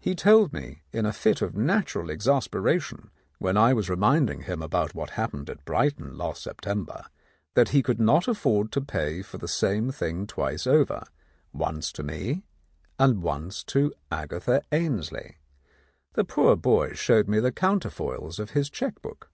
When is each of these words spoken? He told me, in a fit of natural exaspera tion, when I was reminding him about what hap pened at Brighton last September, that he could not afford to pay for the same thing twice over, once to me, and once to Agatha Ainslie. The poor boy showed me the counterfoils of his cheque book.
He 0.00 0.16
told 0.16 0.52
me, 0.52 0.82
in 0.92 1.06
a 1.06 1.12
fit 1.12 1.40
of 1.40 1.54
natural 1.56 2.08
exaspera 2.08 2.82
tion, 2.82 3.12
when 3.38 3.56
I 3.56 3.72
was 3.72 3.88
reminding 3.88 4.40
him 4.40 4.60
about 4.60 4.96
what 4.96 5.10
hap 5.10 5.30
pened 5.30 5.48
at 5.48 5.64
Brighton 5.64 6.18
last 6.18 6.42
September, 6.42 7.04
that 7.54 7.68
he 7.68 7.84
could 7.84 8.00
not 8.00 8.26
afford 8.26 8.72
to 8.72 8.80
pay 8.80 9.22
for 9.22 9.38
the 9.38 9.46
same 9.46 9.92
thing 9.92 10.26
twice 10.26 10.66
over, 10.66 11.04
once 11.52 11.92
to 11.92 12.02
me, 12.02 12.42
and 12.98 13.22
once 13.22 13.62
to 13.66 13.92
Agatha 14.10 14.64
Ainslie. 14.72 15.36
The 16.14 16.24
poor 16.24 16.56
boy 16.56 16.94
showed 16.94 17.28
me 17.28 17.38
the 17.38 17.52
counterfoils 17.52 18.40
of 18.40 18.50
his 18.58 18.68
cheque 18.68 19.00
book. 19.02 19.30